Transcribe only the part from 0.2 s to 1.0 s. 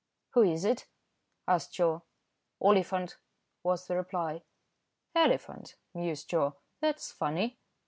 "Who is it?"